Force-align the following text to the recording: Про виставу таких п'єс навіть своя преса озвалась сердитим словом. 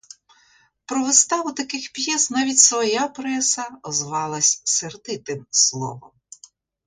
Про 0.85 1.03
виставу 1.05 1.51
таких 1.51 1.91
п'єс 1.91 2.31
навіть 2.31 2.59
своя 2.59 3.07
преса 3.07 3.69
озвалась 3.83 4.61
сердитим 4.63 5.45
словом. 5.51 6.11